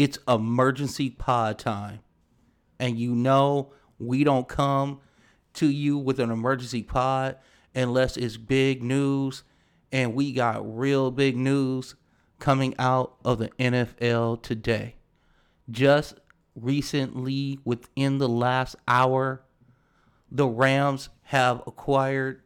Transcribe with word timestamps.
it's 0.00 0.18
emergency 0.26 1.10
pod 1.10 1.58
time. 1.58 2.00
And 2.78 2.98
you 2.98 3.14
know 3.14 3.74
we 3.98 4.24
don't 4.24 4.48
come 4.48 5.00
to 5.52 5.66
you 5.66 5.98
with 5.98 6.18
an 6.18 6.30
emergency 6.30 6.82
pod 6.82 7.36
unless 7.74 8.16
it's 8.16 8.38
big 8.38 8.82
news. 8.82 9.42
And 9.92 10.14
we 10.14 10.32
got 10.32 10.78
real 10.78 11.10
big 11.10 11.36
news 11.36 11.96
coming 12.38 12.74
out 12.78 13.16
of 13.26 13.40
the 13.40 13.50
NFL 13.58 14.42
today. 14.42 14.94
Just 15.70 16.14
recently, 16.54 17.58
within 17.66 18.16
the 18.16 18.28
last 18.28 18.76
hour, 18.88 19.42
the 20.30 20.46
Rams 20.46 21.10
have 21.24 21.62
acquired 21.66 22.40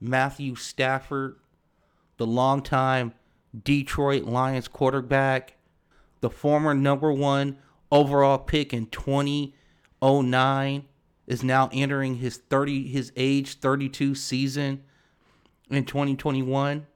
Matthew 0.00 0.54
Stafford, 0.54 1.40
the 2.18 2.26
longtime 2.26 3.14
Detroit 3.64 4.22
Lions 4.22 4.68
quarterback, 4.68 5.56
the 6.24 6.30
former 6.30 6.72
number 6.72 7.12
one 7.12 7.58
overall 7.92 8.38
pick 8.38 8.72
in 8.72 8.86
2009, 8.86 10.84
is 11.26 11.44
now 11.44 11.68
entering 11.70 12.14
his 12.14 12.38
30 12.38 12.88
his 12.88 13.12
age 13.14 13.58
32 13.58 14.14
season 14.14 14.82
in 15.68 15.84
2021. 15.84 16.86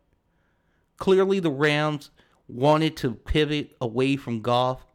Clearly, 0.97 1.41
the 1.41 1.50
Rams 1.50 2.08
wanted 2.48 2.97
to 2.97 3.12
pivot 3.12 3.77
away 3.83 4.17
from 4.17 4.41
Goff, 4.41 4.86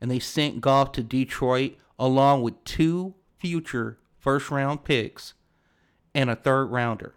and 0.00 0.08
they 0.08 0.20
sent 0.20 0.60
Goff 0.60 0.92
to 0.92 1.02
Detroit 1.02 1.74
along 1.98 2.42
with 2.42 2.62
two 2.62 3.14
future 3.38 3.98
first 4.20 4.52
round 4.52 4.84
picks 4.84 5.34
and 6.14 6.30
a 6.30 6.36
third 6.36 6.66
rounder. 6.66 7.16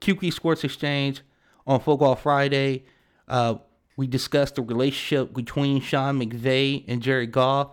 QP 0.00 0.32
Sports 0.32 0.64
Exchange 0.64 1.22
on 1.68 1.78
Football 1.78 2.16
Friday. 2.16 2.84
Uh, 3.28 3.58
we 3.96 4.06
discussed 4.06 4.56
the 4.56 4.62
relationship 4.62 5.34
between 5.34 5.80
Sean 5.80 6.18
McVay 6.20 6.84
and 6.88 7.02
Jared 7.02 7.32
Goff. 7.32 7.70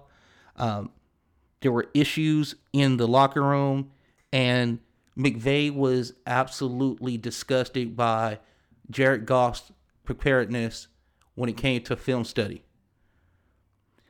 Um, 0.55 0.91
there 1.61 1.72
were 1.72 1.89
issues 1.94 2.55
in 2.73 2.97
the 2.97 3.08
locker 3.08 3.41
room, 3.41 3.91
and 4.31 4.80
McVay 5.17 5.73
was 5.73 6.14
absolutely 6.25 7.17
disgusted 7.17 7.95
by 7.95 8.39
Jared 8.89 9.25
Goff's 9.25 9.72
preparedness 10.03 10.88
when 11.36 11.49
it 11.49 11.58
came 11.58 11.81
to 11.83 11.95
film 11.95 12.23
study. 12.23 12.64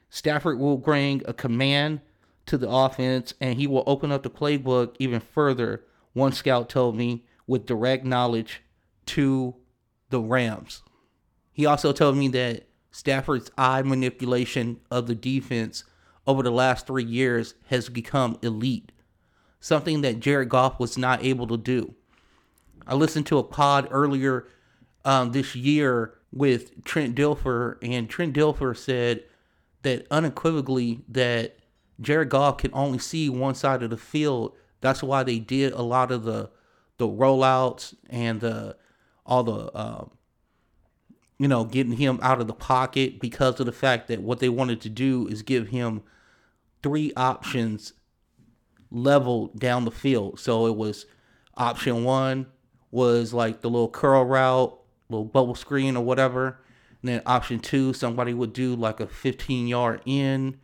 Stafford 0.10 0.60
will 0.60 0.78
bring 0.78 1.22
a 1.26 1.34
command 1.34 2.02
to 2.46 2.58
the 2.58 2.70
offense, 2.70 3.34
and 3.40 3.58
he 3.58 3.68
will 3.68 3.84
open 3.88 4.12
up 4.12 4.24
the 4.24 4.30
playbook 4.30 4.96
even 5.00 5.20
further, 5.22 5.86
one 6.14 6.34
scout 6.34 6.68
told 6.68 6.96
me, 6.98 7.24
with 7.48 7.66
direct 7.66 8.04
knowledge 8.04 8.62
to 9.06 9.56
the 10.10 10.20
Rams. 10.20 10.84
He 11.62 11.68
also 11.68 11.94
told 11.94 12.18
me 12.18 12.28
that 12.30 12.64
Stafford's 12.90 13.52
eye 13.56 13.84
manipulation 13.84 14.80
of 14.90 15.06
the 15.06 15.14
defense 15.14 15.84
over 16.26 16.42
the 16.42 16.50
last 16.50 16.88
three 16.88 17.04
years 17.04 17.54
has 17.68 17.88
become 17.88 18.40
elite, 18.42 18.92
something 19.60 20.02
that 20.02 20.22
Jared 20.22 20.50
Goff 20.50 20.80
was 20.80 20.98
not 20.98 21.24
able 21.24 21.46
to 21.46 21.58
do. 21.58 21.94
I 22.88 22.96
listened 22.96 23.28
to 23.28 23.38
a 23.38 23.44
pod 23.44 23.88
earlier 23.92 24.48
um, 25.06 25.34
this 25.34 25.56
year 25.56 26.16
with 26.32 26.84
Trent 26.84 27.16
Dilfer, 27.16 27.78
and 27.84 28.10
Trent 28.10 28.36
Dilfer 28.36 28.76
said 28.76 29.24
that 29.84 30.08
unequivocally 30.10 31.02
that 31.10 31.60
Jared 32.00 32.30
Goff 32.30 32.58
can 32.58 32.72
only 32.74 32.98
see 32.98 33.30
one 33.30 33.54
side 33.54 33.84
of 33.84 33.92
the 33.92 33.98
field. 33.98 34.58
That's 34.80 35.04
why 35.04 35.22
they 35.22 35.38
did 35.38 35.74
a 35.74 35.84
lot 35.84 36.12
of 36.12 36.24
the 36.24 36.50
the 36.98 37.08
rollouts 37.08 37.94
and 38.10 38.42
the 38.42 38.78
all 39.28 39.44
the 39.44 39.80
um, 39.80 40.10
you 41.42 41.48
know 41.48 41.66
getting 41.66 41.94
him 41.94 42.20
out 42.22 42.40
of 42.40 42.46
the 42.46 42.54
pocket 42.54 43.20
because 43.20 43.60
of 43.60 43.66
the 43.66 43.72
fact 43.72 44.08
that 44.10 44.22
what 44.22 44.38
they 44.38 44.48
wanted 44.48 44.80
to 44.80 44.90
do 44.90 45.26
is 45.26 45.42
give 45.42 45.70
him 45.70 46.04
three 46.84 47.12
options 47.18 47.94
level 48.92 49.48
down 49.58 49.84
the 49.84 49.90
field. 49.90 50.40
So 50.40 50.68
it 50.68 50.76
was 50.76 51.08
option 51.58 52.04
one 52.04 52.46
was 52.92 53.34
like 53.34 53.62
the 53.62 53.72
little 53.72 53.90
curl 53.90 54.24
route, 54.24 54.80
little 55.10 55.26
bubble 55.26 55.56
screen 55.56 55.98
or 55.98 56.04
whatever. 56.04 56.60
And 57.02 57.10
then 57.10 57.24
option 57.26 57.60
two, 57.60 57.92
somebody 57.94 58.36
would 58.36 58.54
do 58.54 58.76
like 58.76 59.00
a 59.00 59.08
15 59.08 59.66
yard 59.66 60.04
in, 60.06 60.60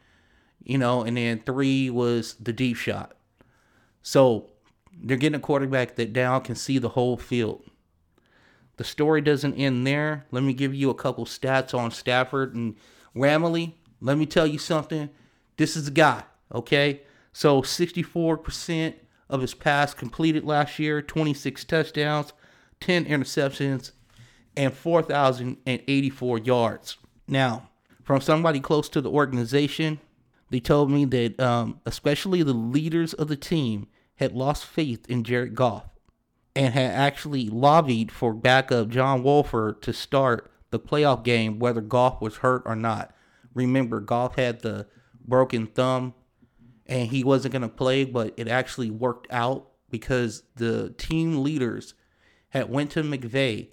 you 0.64 0.78
know, 0.78 1.02
and 1.02 1.18
then 1.18 1.42
three 1.44 1.90
was 1.90 2.36
the 2.36 2.54
deep 2.54 2.78
shot. 2.78 3.18
So 4.04 4.52
they're 4.96 5.18
getting 5.18 5.38
a 5.38 5.42
quarterback 5.42 5.96
that 5.96 6.12
now 6.12 6.38
can 6.38 6.54
see 6.54 6.78
the 6.78 6.90
whole 6.90 7.18
field. 7.18 7.64
The 8.78 8.84
story 8.84 9.22
doesn't 9.22 9.56
end 9.56 9.86
there. 9.86 10.26
Let 10.32 10.44
me 10.44 10.54
give 10.54 10.74
you 10.74 10.90
a 10.90 10.96
couple 10.96 11.26
stats 11.26 11.78
on 11.78 11.92
Stafford 11.92 12.56
and 12.56 12.76
Ramley. 13.16 13.74
Let 14.00 14.18
me 14.18 14.26
tell 14.26 14.48
you 14.48 14.60
something. 14.60 15.10
This 15.58 15.76
is 15.76 15.86
the 15.86 15.92
guy, 15.92 16.24
okay? 16.54 17.02
So 17.34 17.64
64% 17.64 18.94
of 19.30 19.42
his 19.42 19.56
pass 19.56 19.94
completed 19.94 20.44
last 20.44 20.78
year, 20.78 21.02
26 21.02 21.64
touchdowns, 21.66 22.34
10 22.80 23.06
interceptions, 23.06 23.92
and 24.56 24.74
4,084 24.74 26.38
yards. 26.40 26.98
Now, 27.28 27.70
from 28.04 28.22
somebody 28.22 28.60
close 28.60 28.88
to 28.90 29.02
the 29.02 29.12
organization, 29.12 30.00
they 30.50 30.60
told 30.60 30.92
me 30.92 31.06
that 31.06 31.40
um, 31.40 31.82
especially 31.86 32.44
the 32.44 32.54
leaders 32.54 33.14
of 33.14 33.28
the 33.28 33.36
team 33.36 33.88
had 34.16 34.34
lost 34.34 34.66
faith 34.66 35.06
in 35.10 35.24
Jared 35.24 35.56
Goff 35.56 35.86
and 36.58 36.74
had 36.74 36.90
actually 36.90 37.50
lobbied 37.50 38.12
for 38.12 38.34
backup 38.34 38.90
John 38.90 39.22
Wolford 39.22 39.80
to 39.84 39.94
start 39.94 40.52
the 40.72 40.80
playoff 40.80 41.24
game, 41.24 41.60
whether 41.60 41.82
Goff 41.82 42.20
was 42.20 42.38
hurt 42.38 42.64
or 42.66 42.76
not. 42.76 43.14
Remember, 43.54 44.00
Goff 44.00 44.38
had 44.38 44.62
the 44.62 44.88
broken 45.24 45.68
thumb 45.68 46.16
and 46.88 47.12
he 47.12 47.24
wasn't 47.24 47.52
going 47.52 47.62
to 47.62 47.68
play, 47.68 48.06
but 48.06 48.34
it 48.38 48.48
actually 48.48 48.90
worked 48.90 49.28
out 49.30 49.68
because 49.92 50.42
the 50.56 50.96
team 50.98 51.44
leaders 51.44 51.94
had 52.50 52.72
went 52.72 52.90
to 52.92 53.04
McVay 53.04 53.68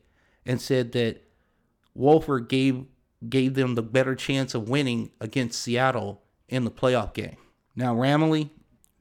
and 0.44 0.60
said 0.60 0.92
that 0.92 1.22
Wolford 1.94 2.50
gave 2.50 2.84
gave 3.26 3.54
them 3.54 3.76
the 3.76 3.82
better 3.82 4.14
chance 4.14 4.54
of 4.54 4.68
winning 4.68 5.10
against 5.22 5.62
Seattle 5.62 6.20
in 6.50 6.64
the 6.64 6.70
playoff 6.70 7.14
game. 7.14 7.38
Now, 7.74 7.94
Ramley, 7.94 8.50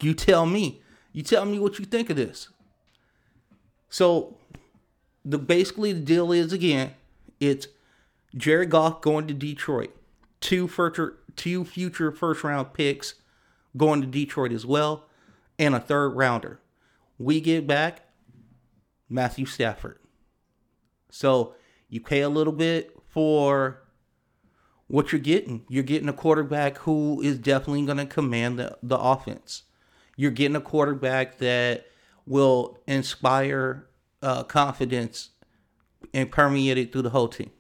you 0.02 0.14
tell 0.14 0.46
me. 0.46 0.82
You 1.12 1.22
tell 1.22 1.44
me 1.44 1.60
what 1.60 1.78
you 1.80 1.84
think 1.84 2.10
of 2.10 2.16
this. 2.16 2.48
So, 3.94 4.38
the 5.24 5.38
basically 5.38 5.94
the 5.94 6.00
deal 6.00 6.32
is 6.32 6.52
again, 6.52 6.96
it's 7.40 7.68
Jared 8.36 8.72
Goff 8.72 9.02
going 9.02 9.28
to 9.28 9.36
Detroit, 9.36 9.96
two 10.42 10.68
future 10.68 11.20
two 11.36 11.64
future 11.64 12.12
first 12.12 12.44
round 12.44 12.74
picks 12.74 13.14
going 13.78 14.02
to 14.02 14.08
Detroit 14.08 14.52
as 14.52 14.66
well, 14.66 15.06
and 15.60 15.76
a 15.76 15.80
third 15.80 16.10
rounder. 16.16 16.60
We 17.20 17.40
get 17.40 17.68
back 17.68 18.08
Matthew 19.10 19.46
Stafford. 19.46 20.00
So 21.12 21.54
you 21.88 22.02
pay 22.02 22.22
a 22.22 22.30
little 22.30 22.52
bit 22.52 23.00
for 23.06 23.84
what 24.88 25.12
you're 25.12 25.22
getting. 25.22 25.66
You're 25.70 25.84
getting 25.84 26.10
a 26.10 26.14
quarterback 26.14 26.80
who 26.80 27.22
is 27.22 27.38
definitely 27.38 27.86
going 27.86 28.00
to 28.00 28.08
command 28.08 28.58
the, 28.58 28.76
the 28.82 28.98
offense. 28.98 29.62
You're 30.16 30.32
getting 30.32 30.56
a 30.56 30.62
quarterback 30.62 31.38
that 31.38 31.86
will 32.26 32.80
inspire 32.88 33.88
uh, 34.22 34.44
confidence 34.44 35.30
and 36.14 36.32
permeate 36.32 36.78
it 36.78 36.92
through 36.92 37.02
the 37.02 37.10
whole 37.10 37.28
team. 37.28 37.52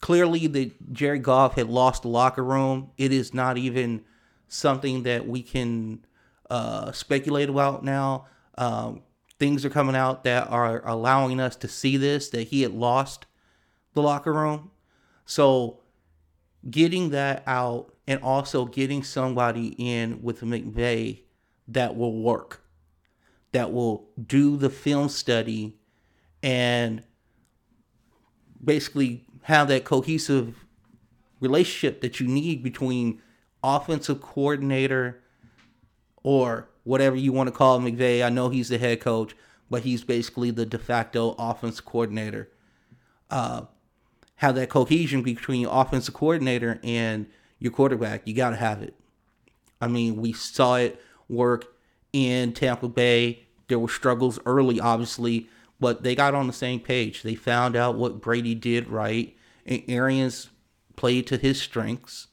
Clearly, 0.00 0.46
the 0.46 0.72
Jerry 0.90 1.18
Goff 1.18 1.54
had 1.54 1.68
lost 1.68 2.02
the 2.02 2.08
locker 2.08 2.42
room. 2.42 2.90
It 2.96 3.12
is 3.12 3.32
not 3.32 3.56
even 3.56 4.04
something 4.48 5.04
that 5.04 5.26
we 5.26 5.42
can 5.42 6.04
uh, 6.50 6.92
speculate 6.92 7.48
about 7.48 7.84
now. 7.84 8.26
Um, 8.58 9.02
things 9.38 9.64
are 9.64 9.70
coming 9.70 9.96
out 9.96 10.24
that 10.24 10.48
are 10.48 10.86
allowing 10.86 11.40
us 11.40 11.56
to 11.56 11.68
see 11.68 11.96
this 11.96 12.28
that 12.30 12.48
he 12.48 12.62
had 12.62 12.72
lost 12.72 13.26
the 13.94 14.02
locker 14.02 14.32
room. 14.32 14.70
So, 15.24 15.80
getting 16.68 17.10
that 17.10 17.42
out 17.46 17.94
and 18.06 18.22
also 18.22 18.64
getting 18.64 19.02
somebody 19.02 19.68
in 19.78 20.22
with 20.22 20.40
McVay 20.40 21.22
that 21.68 21.96
will 21.96 22.20
work, 22.20 22.61
that 23.52 23.72
will 23.72 24.08
do 24.26 24.56
the 24.56 24.70
film 24.70 25.08
study 25.08 25.76
and 26.42 27.02
basically 28.62 29.24
have 29.42 29.68
that 29.68 29.84
cohesive 29.84 30.64
relationship 31.40 32.00
that 32.00 32.20
you 32.20 32.26
need 32.26 32.62
between 32.62 33.20
offensive 33.62 34.20
coordinator 34.20 35.22
or 36.22 36.68
whatever 36.84 37.16
you 37.16 37.32
want 37.32 37.48
to 37.48 37.52
call 37.52 37.78
McVay. 37.80 38.24
I 38.24 38.28
know 38.28 38.48
he's 38.48 38.68
the 38.68 38.78
head 38.78 39.00
coach, 39.00 39.34
but 39.68 39.82
he's 39.82 40.04
basically 40.04 40.50
the 40.50 40.66
de 40.66 40.78
facto 40.78 41.34
offense 41.38 41.80
coordinator. 41.80 42.50
Uh, 43.30 43.62
have 44.36 44.54
that 44.56 44.68
cohesion 44.68 45.22
between 45.22 45.60
your 45.62 45.70
offensive 45.72 46.14
coordinator 46.14 46.80
and 46.82 47.26
your 47.58 47.72
quarterback. 47.72 48.22
You 48.26 48.34
got 48.34 48.50
to 48.50 48.56
have 48.56 48.82
it. 48.82 48.94
I 49.80 49.88
mean, 49.88 50.16
we 50.16 50.32
saw 50.32 50.76
it 50.76 51.00
work 51.28 51.71
in 52.12 52.52
Tampa 52.52 52.88
Bay. 52.88 53.44
There 53.68 53.78
were 53.78 53.88
struggles 53.88 54.38
early, 54.44 54.80
obviously, 54.80 55.48
but 55.80 56.02
they 56.02 56.14
got 56.14 56.34
on 56.34 56.46
the 56.46 56.52
same 56.52 56.80
page. 56.80 57.22
They 57.22 57.34
found 57.34 57.76
out 57.76 57.96
what 57.96 58.20
Brady 58.20 58.54
did 58.54 58.88
right, 58.88 59.36
and 59.66 59.82
Arians 59.88 60.50
played 60.96 61.26
to 61.28 61.36
his 61.36 61.60
strengths. 61.60 62.28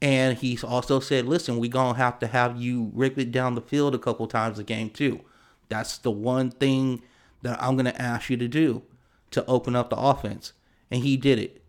And 0.00 0.36
he's 0.38 0.62
also 0.62 1.00
said, 1.00 1.26
listen, 1.26 1.58
we're 1.58 1.70
going 1.70 1.94
to 1.94 2.00
have 2.00 2.18
to 2.18 2.26
have 2.26 2.60
you 2.60 2.90
rip 2.94 3.18
it 3.18 3.32
down 3.32 3.54
the 3.54 3.60
field 3.60 3.94
a 3.94 3.98
couple 3.98 4.26
times 4.26 4.58
a 4.58 4.64
game, 4.64 4.90
too. 4.90 5.20
That's 5.68 5.96
the 5.98 6.10
one 6.10 6.50
thing 6.50 7.02
that 7.42 7.62
I'm 7.62 7.74
going 7.74 7.86
to 7.86 8.02
ask 8.02 8.28
you 8.28 8.36
to 8.36 8.48
do 8.48 8.82
to 9.30 9.44
open 9.46 9.74
up 9.74 9.90
the 9.90 9.96
offense. 9.96 10.52
And 10.90 11.02
he 11.02 11.16
did 11.16 11.38
it. 11.38 11.62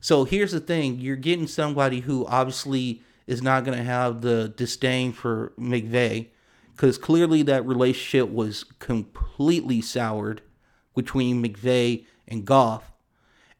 So 0.00 0.24
here's 0.24 0.52
the 0.52 0.60
thing 0.60 0.98
you're 0.98 1.16
getting 1.16 1.46
somebody 1.46 2.00
who 2.00 2.26
obviously 2.26 3.02
is 3.26 3.42
not 3.42 3.64
going 3.64 3.78
to 3.78 3.84
have 3.84 4.20
the 4.20 4.52
disdain 4.56 5.12
for 5.12 5.52
McVay 5.58 6.28
because 6.74 6.98
clearly 6.98 7.42
that 7.42 7.66
relationship 7.66 8.30
was 8.30 8.64
completely 8.78 9.80
soured 9.80 10.42
between 10.94 11.42
McVay 11.42 12.06
and 12.26 12.44
Goff. 12.44 12.92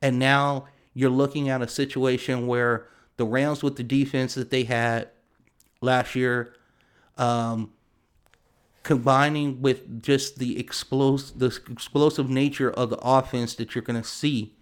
And 0.01 0.19
now 0.19 0.67
you're 0.95 1.11
looking 1.11 1.49
at 1.49 1.63
a 1.63 1.69
situation 1.69 2.47
where 2.47 2.89
the 3.17 3.25
Rams, 3.25 3.63
with 3.63 3.77
the 3.77 3.83
defense 3.83 4.35
that 4.35 4.51
they 4.51 4.65
had 4.65 5.09
last 5.81 6.15
year, 6.15 6.55
um, 7.17 7.73
combining 8.83 9.63
with 9.63 10.03
just 10.03 10.39
the 10.39 10.59
explosive, 10.59 11.39
the 11.39 11.59
explosive 11.71 12.29
nature 12.29 12.71
of 12.71 12.91
the 12.91 12.99
offense 12.99 13.55
that 13.55 13.75
you're 13.75 13.83
going 13.83 14.01
to 14.01 14.09
see 14.09 14.57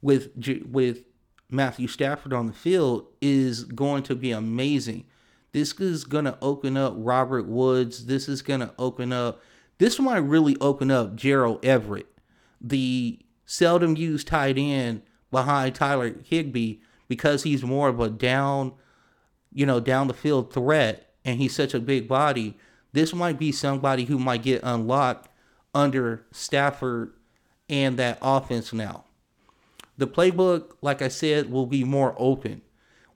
with 0.00 0.30
with 0.70 1.04
Matthew 1.50 1.86
Stafford 1.86 2.32
on 2.32 2.46
the 2.46 2.52
field 2.52 3.06
is 3.20 3.64
going 3.64 4.02
to 4.04 4.14
be 4.14 4.32
amazing. 4.32 5.04
This 5.52 5.72
is 5.80 6.04
going 6.04 6.24
to 6.24 6.38
open 6.40 6.76
up 6.76 6.94
Robert 6.96 7.46
Woods. 7.46 8.06
This 8.06 8.28
is 8.28 8.42
going 8.42 8.60
to 8.60 8.72
open 8.78 9.12
up. 9.12 9.40
This 9.78 9.98
might 9.98 10.18
really 10.18 10.56
open 10.60 10.90
up 10.90 11.14
Gerald 11.14 11.64
Everett, 11.64 12.06
the 12.60 13.18
seldom 13.44 13.96
used 13.96 14.28
tight 14.28 14.56
end 14.56 15.02
behind 15.30 15.74
Tyler 15.74 16.14
Higbee, 16.24 16.78
because 17.08 17.42
he's 17.42 17.62
more 17.62 17.88
of 17.88 17.98
a 17.98 18.08
down, 18.08 18.72
you 19.52 19.66
know, 19.66 19.80
down 19.80 20.06
the 20.06 20.14
field 20.14 20.52
threat, 20.52 21.14
and 21.24 21.40
he's 21.40 21.54
such 21.54 21.74
a 21.74 21.80
big 21.80 22.06
body. 22.06 22.56
This 22.92 23.12
might 23.12 23.38
be 23.38 23.50
somebody 23.50 24.04
who 24.04 24.18
might 24.18 24.42
get 24.42 24.62
unlocked 24.62 25.28
under 25.74 26.26
Stafford 26.30 27.14
and 27.68 27.98
that 27.98 28.18
offense 28.22 28.72
now. 28.72 29.04
The 29.98 30.06
playbook, 30.06 30.72
like 30.80 31.02
I 31.02 31.08
said, 31.08 31.50
will 31.50 31.66
be 31.66 31.84
more 31.84 32.14
open. 32.18 32.62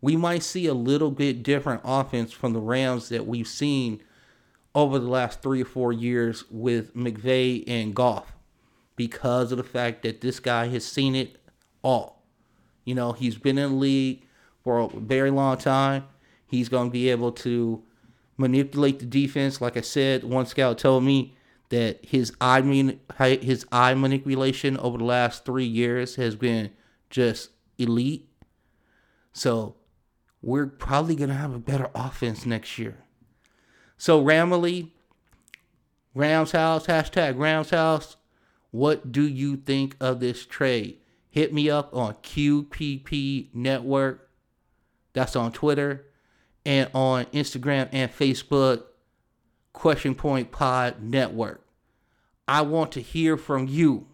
We 0.07 0.17
might 0.17 0.45
see 0.45 0.67
a 0.67 0.73
little 0.73 1.11
bit 1.11 1.43
different 1.43 1.81
offense 1.83 2.31
from 2.31 2.53
the 2.53 2.61
Rams 2.61 3.09
that 3.09 3.27
we've 3.27 3.49
seen 3.49 4.05
over 4.73 5.01
the 5.01 5.09
last 5.09 5.43
three 5.43 5.63
or 5.63 5.65
four 5.65 5.93
years 5.93 6.45
with 6.49 6.95
McVay 6.95 7.65
and 7.67 7.93
Goff 7.93 8.37
because 8.95 9.51
of 9.51 9.59
the 9.59 9.65
fact 9.65 10.03
that 10.03 10.21
this 10.21 10.39
guy 10.39 10.69
has 10.69 10.85
seen 10.85 11.17
it 11.17 11.39
all. 11.83 12.23
You 12.85 12.95
know, 12.95 13.15
he's 13.15 13.37
been 13.37 13.59
in 13.59 13.71
the 13.71 13.77
league 13.79 14.23
for 14.63 14.79
a 14.79 14.89
very 14.91 15.33
long 15.33 15.59
time. 15.59 16.05
He's 16.47 16.69
going 16.69 16.87
to 16.87 16.93
be 16.93 17.11
able 17.11 17.33
to 17.33 17.83
manipulate 18.37 19.01
the 19.01 19.07
defense. 19.07 19.61
Like 19.61 19.77
I 19.77 19.81
said, 19.81 20.23
one 20.23 20.47
scout 20.47 20.79
told 20.79 21.03
me 21.03 21.35
that 21.71 22.07
his 22.07 22.33
eye 22.41 22.61
his 23.19 23.67
eye 23.73 23.95
manipulation 23.95 24.77
over 24.77 24.99
the 24.99 25.05
last 25.05 25.45
three 25.45 25.67
years 25.67 26.15
has 26.15 26.37
been 26.37 26.71
just 27.11 27.51
elite. 27.77 28.29
So 29.33 29.75
we're 30.47 30.69
probably 30.69 31.17
gonna 31.17 31.35
have 31.35 31.53
a 31.53 31.59
better 31.59 31.91
offense 31.93 32.47
next 32.47 32.79
year. 32.79 32.97
So 33.99 34.23
Ramley, 34.25 34.91
Rams 36.15 36.53
House, 36.53 36.87
hashtag 36.87 37.37
Rams 37.37 37.71
House. 37.71 38.17
What 38.71 39.11
do 39.11 39.27
you 39.27 39.57
think 39.57 39.97
of 39.99 40.21
this 40.21 40.47
trade? 40.47 40.99
Hit 41.29 41.53
me 41.53 41.69
up 41.69 41.93
on 41.93 42.15
QPP 42.23 43.49
Network. 43.55 44.31
That's 45.15 45.35
on 45.35 45.51
Twitter 45.51 46.07
and 46.65 46.91
on 46.95 47.25
Instagram 47.27 47.89
and 47.91 48.13
Facebook 48.13 48.85
Question 49.73 50.15
Point 50.15 50.53
Pod 50.53 51.03
Network. 51.03 51.67
I 52.47 52.63
want 52.63 52.93
to 52.93 53.01
hear 53.01 53.37
from 53.37 53.67
you. 53.67 54.07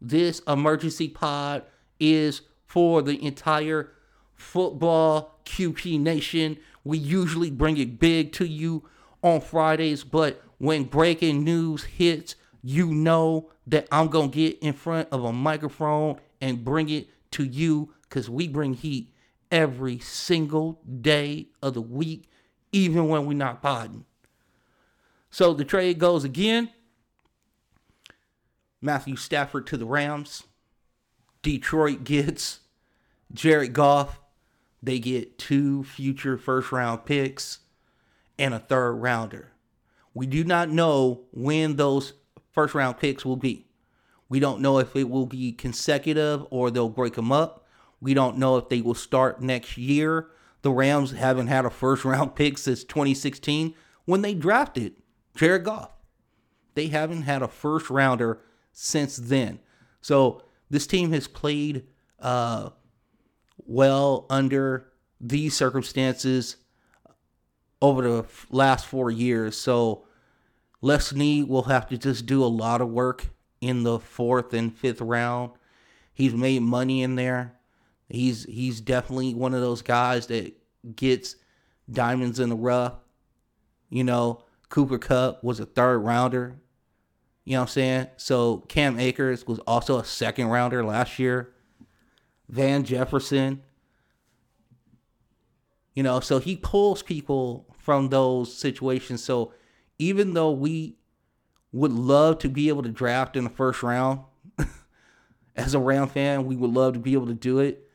This 0.00 0.40
emergency 0.40 1.06
pod 1.06 1.62
is 2.00 2.40
for 2.66 3.00
the 3.00 3.24
entire 3.24 3.92
football 4.38 5.38
QP 5.44 6.00
Nation. 6.00 6.58
We 6.84 6.96
usually 6.96 7.50
bring 7.50 7.76
it 7.76 7.98
big 7.98 8.32
to 8.34 8.46
you 8.46 8.88
on 9.22 9.40
Fridays, 9.40 10.04
but 10.04 10.42
when 10.58 10.84
breaking 10.84 11.44
news 11.44 11.84
hits, 11.84 12.36
you 12.62 12.86
know 12.86 13.50
that 13.66 13.86
I'm 13.92 14.08
going 14.08 14.30
to 14.30 14.36
get 14.36 14.58
in 14.60 14.72
front 14.72 15.08
of 15.12 15.24
a 15.24 15.32
microphone 15.32 16.18
and 16.40 16.64
bring 16.64 16.88
it 16.88 17.08
to 17.32 17.44
you 17.44 17.92
because 18.02 18.30
we 18.30 18.48
bring 18.48 18.74
heat 18.74 19.12
every 19.50 19.98
single 19.98 20.80
day 21.00 21.48
of 21.62 21.74
the 21.74 21.82
week, 21.82 22.30
even 22.72 23.08
when 23.08 23.26
we're 23.26 23.34
not 23.34 23.60
podding. 23.60 24.04
So 25.30 25.52
the 25.52 25.64
trade 25.64 25.98
goes 25.98 26.24
again. 26.24 26.70
Matthew 28.80 29.16
Stafford 29.16 29.66
to 29.66 29.76
the 29.76 29.84
Rams. 29.84 30.44
Detroit 31.42 32.04
gets 32.04 32.60
Jared 33.32 33.72
Goff. 33.72 34.20
They 34.82 34.98
get 34.98 35.38
two 35.38 35.84
future 35.84 36.38
first 36.38 36.72
round 36.72 37.04
picks 37.04 37.58
and 38.38 38.54
a 38.54 38.58
third 38.58 38.92
rounder. 38.92 39.52
We 40.14 40.26
do 40.26 40.44
not 40.44 40.68
know 40.68 41.22
when 41.32 41.76
those 41.76 42.14
first 42.52 42.74
round 42.74 42.98
picks 42.98 43.24
will 43.24 43.36
be. 43.36 43.66
We 44.28 44.40
don't 44.40 44.60
know 44.60 44.78
if 44.78 44.94
it 44.94 45.08
will 45.08 45.26
be 45.26 45.52
consecutive 45.52 46.46
or 46.50 46.70
they'll 46.70 46.88
break 46.88 47.14
them 47.14 47.32
up. 47.32 47.66
We 48.00 48.14
don't 48.14 48.38
know 48.38 48.56
if 48.56 48.68
they 48.68 48.80
will 48.80 48.94
start 48.94 49.40
next 49.40 49.78
year. 49.78 50.28
The 50.62 50.70
Rams 50.70 51.12
haven't 51.12 51.46
had 51.48 51.64
a 51.64 51.70
first 51.70 52.04
round 52.04 52.34
pick 52.36 52.58
since 52.58 52.84
2016 52.84 53.74
when 54.04 54.22
they 54.22 54.34
drafted 54.34 54.94
Jared 55.34 55.64
Goff. 55.64 55.90
They 56.74 56.88
haven't 56.88 57.22
had 57.22 57.42
a 57.42 57.48
first 57.48 57.90
rounder 57.90 58.40
since 58.72 59.16
then. 59.16 59.58
So 60.00 60.42
this 60.70 60.86
team 60.86 61.12
has 61.12 61.26
played 61.26 61.84
uh, 62.20 62.70
well 63.66 64.26
under 64.30 64.90
these 65.20 65.56
circumstances 65.56 66.56
over 67.80 68.02
the 68.02 68.24
last 68.50 68.86
four 68.86 69.10
years. 69.10 69.56
So 69.56 70.06
Les 70.80 71.06
Snead 71.06 71.48
will 71.48 71.64
have 71.64 71.88
to 71.88 71.98
just 71.98 72.26
do 72.26 72.42
a 72.44 72.46
lot 72.46 72.80
of 72.80 72.88
work 72.88 73.30
in 73.60 73.82
the 73.82 73.98
fourth 73.98 74.54
and 74.54 74.76
fifth 74.76 75.00
round. 75.00 75.52
He's 76.12 76.34
made 76.34 76.62
money 76.62 77.02
in 77.02 77.16
there. 77.16 77.54
He's 78.08 78.44
he's 78.44 78.80
definitely 78.80 79.34
one 79.34 79.54
of 79.54 79.60
those 79.60 79.82
guys 79.82 80.28
that 80.28 80.54
gets 80.96 81.36
diamonds 81.90 82.40
in 82.40 82.48
the 82.48 82.56
rough. 82.56 82.94
You 83.90 84.04
know, 84.04 84.44
Cooper 84.68 84.98
Kupp 84.98 85.42
was 85.44 85.60
a 85.60 85.66
third 85.66 85.98
rounder. 85.98 86.56
You 87.44 87.54
know 87.54 87.60
what 87.60 87.68
I'm 87.68 87.72
saying? 87.72 88.06
So 88.16 88.58
Cam 88.68 88.98
Akers 88.98 89.46
was 89.46 89.58
also 89.60 89.98
a 89.98 90.04
second 90.04 90.48
rounder 90.48 90.84
last 90.84 91.18
year. 91.18 91.52
Van 92.48 92.84
Jefferson. 92.84 93.62
You 95.94 96.02
know, 96.02 96.20
so 96.20 96.38
he 96.38 96.56
pulls 96.56 97.02
people 97.02 97.66
from 97.78 98.08
those 98.08 98.54
situations. 98.54 99.22
So 99.22 99.52
even 99.98 100.34
though 100.34 100.52
we 100.52 100.96
would 101.72 101.92
love 101.92 102.38
to 102.38 102.48
be 102.48 102.68
able 102.68 102.82
to 102.82 102.90
draft 102.90 103.36
in 103.36 103.44
the 103.44 103.50
first 103.50 103.82
round, 103.82 104.20
as 105.56 105.74
a 105.74 105.78
Ram 105.78 106.08
fan, 106.08 106.46
we 106.46 106.56
would 106.56 106.70
love 106.70 106.94
to 106.94 107.00
be 107.00 107.14
able 107.14 107.26
to 107.26 107.34
do 107.34 107.58
it. 107.58 107.88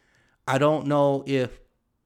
I 0.47 0.57
don't 0.57 0.87
know 0.87 1.23
if 1.25 1.59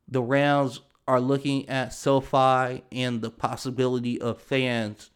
the 0.08 0.22
Rams 0.22 0.82
are 1.08 1.20
looking 1.20 1.68
at 1.70 1.94
SoFi 1.94 2.84
and 2.92 3.22
the 3.22 3.32
possibility 3.32 4.22
of 4.22 4.42
fans, 4.42 5.10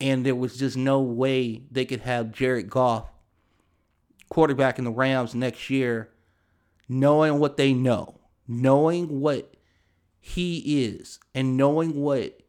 and 0.00 0.24
there 0.24 0.34
was 0.34 0.56
just 0.56 0.76
no 0.76 1.00
way 1.00 1.62
they 1.70 1.84
could 1.84 2.00
have 2.00 2.32
Jared 2.32 2.70
Goff 2.70 3.12
quarterback 4.32 4.78
in 4.78 4.86
the 4.86 4.90
Rams 4.90 5.34
next 5.34 5.68
year, 5.68 6.08
knowing 6.88 7.38
what 7.38 7.58
they 7.58 7.74
know, 7.74 8.18
knowing 8.48 9.20
what 9.20 9.52
he 10.18 10.86
is, 10.86 11.20
and 11.34 11.58
knowing 11.58 12.00
what 12.00 12.40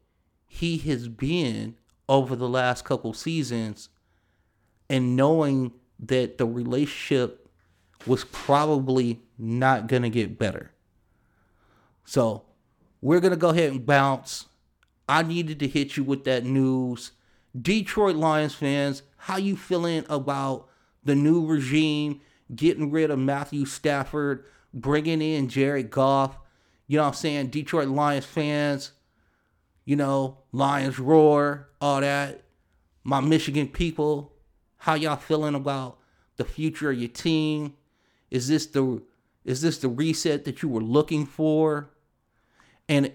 he 0.46 0.78
has 0.78 1.08
been 1.08 1.76
over 2.08 2.34
the 2.34 2.48
last 2.48 2.86
couple 2.86 3.12
seasons, 3.12 3.90
and 4.88 5.14
knowing 5.14 5.72
that 6.00 6.38
the 6.38 6.46
relationship 6.46 7.50
was 8.06 8.24
probably 8.24 9.20
not 9.36 9.86
going 9.86 10.02
to 10.02 10.08
get 10.08 10.38
better. 10.38 10.70
So 12.06 12.44
we're 13.02 13.20
going 13.20 13.32
to 13.32 13.36
go 13.36 13.50
ahead 13.50 13.72
and 13.72 13.84
bounce. 13.84 14.46
I 15.06 15.22
needed 15.22 15.58
to 15.60 15.68
hit 15.68 15.98
you 15.98 16.04
with 16.04 16.24
that 16.24 16.44
news. 16.44 17.12
Detroit 17.60 18.16
Lions 18.16 18.54
fans, 18.54 19.02
how 19.18 19.36
you 19.36 19.54
feeling 19.54 20.06
about 20.08 20.70
the 21.04 21.14
new 21.14 21.46
regime 21.46 22.20
getting 22.54 22.90
rid 22.90 23.10
of 23.10 23.18
Matthew 23.18 23.64
Stafford, 23.66 24.44
bringing 24.72 25.22
in 25.22 25.48
Jared 25.48 25.90
Goff? 25.90 26.38
You 26.86 26.98
know 26.98 27.04
what 27.04 27.08
I'm 27.08 27.14
saying? 27.14 27.46
Detroit 27.48 27.88
Lions 27.88 28.26
fans, 28.26 28.92
you 29.84 29.96
know, 29.96 30.38
Lions 30.52 30.98
roar, 30.98 31.68
all 31.80 32.00
that. 32.00 32.42
My 33.02 33.20
Michigan 33.20 33.68
people, 33.68 34.32
how 34.78 34.94
y'all 34.94 35.16
feeling 35.16 35.54
about 35.54 35.98
the 36.36 36.44
future 36.44 36.90
of 36.90 36.98
your 36.98 37.08
team? 37.08 37.74
Is 38.30 38.48
this 38.48 38.66
the 38.66 39.02
is 39.44 39.60
this 39.60 39.78
the 39.78 39.88
reset 39.88 40.44
that 40.44 40.62
you 40.62 40.68
were 40.68 40.80
looking 40.80 41.26
for? 41.26 41.90
And 42.88 43.12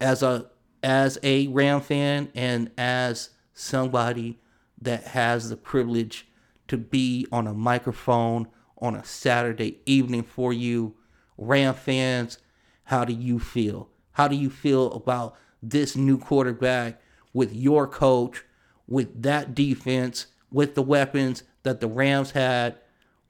as 0.00 0.22
a 0.22 0.50
as 0.82 1.18
a 1.22 1.48
Ram 1.48 1.80
fan 1.80 2.30
and 2.34 2.70
as 2.78 3.30
somebody 3.54 4.38
that 4.80 5.04
has 5.04 5.48
the 5.48 5.56
privilege 5.56 6.28
to 6.68 6.76
be 6.76 7.26
on 7.32 7.46
a 7.46 7.54
microphone 7.54 8.48
on 8.78 8.94
a 8.94 9.04
Saturday 9.04 9.80
evening 9.86 10.22
for 10.22 10.52
you, 10.52 10.94
Ram 11.38 11.74
fans, 11.74 12.38
how 12.84 13.04
do 13.04 13.12
you 13.12 13.38
feel? 13.38 13.88
How 14.12 14.28
do 14.28 14.36
you 14.36 14.50
feel 14.50 14.92
about 14.92 15.36
this 15.62 15.96
new 15.96 16.18
quarterback 16.18 17.00
with 17.32 17.54
your 17.54 17.86
coach, 17.86 18.44
with 18.86 19.22
that 19.22 19.54
defense, 19.54 20.26
with 20.50 20.74
the 20.74 20.82
weapons 20.82 21.42
that 21.62 21.80
the 21.80 21.88
Rams 21.88 22.30
had? 22.30 22.76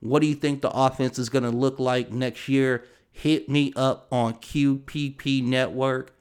What 0.01 0.21
do 0.21 0.27
you 0.27 0.35
think 0.35 0.61
the 0.61 0.71
offense 0.71 1.19
is 1.19 1.29
going 1.29 1.45
to 1.45 1.51
look 1.51 1.79
like 1.79 2.13
next 2.13 2.49
year? 2.49 2.85
Hit 3.11 3.49
me 3.49 3.73
up 3.75 4.07
on 4.13 4.35
QPP 4.35 5.43
Network 5.43 6.15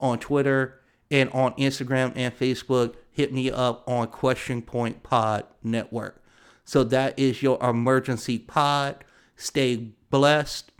on 0.00 0.18
Twitter 0.18 0.80
and 1.10 1.28
on 1.30 1.52
Instagram 1.54 2.12
and 2.16 2.36
Facebook. 2.36 2.94
Hit 3.10 3.32
me 3.32 3.50
up 3.50 3.84
on 3.86 4.08
Question 4.08 4.62
Point 4.62 5.02
Pod 5.02 5.44
Network. 5.62 6.21
So 6.64 6.84
that 6.84 7.18
is 7.18 7.42
your 7.42 7.62
emergency 7.62 8.38
pod. 8.38 9.04
Stay 9.36 9.92
blessed. 10.10 10.70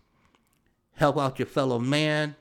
Help 0.94 1.18
out 1.18 1.38
your 1.38 1.46
fellow 1.46 1.78
man. 1.78 2.36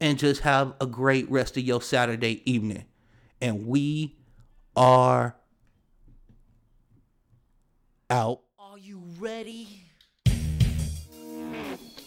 And 0.00 0.18
just 0.18 0.42
have 0.42 0.74
a 0.80 0.86
great 0.86 1.30
rest 1.30 1.56
of 1.56 1.62
your 1.64 1.82
Saturday 1.82 2.42
evening. 2.50 2.84
And 3.40 3.66
we 3.66 4.16
are 4.76 5.36
out. 8.10 8.40
Are 8.58 8.78
you 8.78 9.02
ready? 9.18 9.68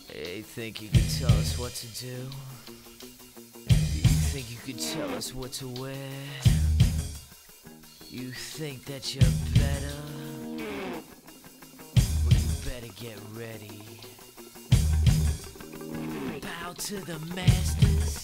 Hey, 0.08 0.42
think 0.42 0.82
you 0.82 0.90
could 0.90 1.10
tell 1.20 1.32
us 1.32 1.58
what 1.58 1.74
to 1.74 1.88
do? 1.88 2.30
You 3.68 4.04
think 4.32 4.52
you 4.52 4.58
could 4.58 4.80
tell 4.80 5.14
us 5.16 5.34
what 5.34 5.52
to 5.54 5.68
wear? 5.68 6.61
You 8.14 8.30
think 8.32 8.84
that 8.88 9.16
you're 9.16 9.24
better? 9.54 9.96
Well, 12.26 12.34
you 12.34 12.50
better 12.66 12.92
get 13.00 13.18
ready. 13.34 14.02
Bow 16.42 16.74
to 16.74 16.96
the 17.06 17.20
masters. 17.34 18.21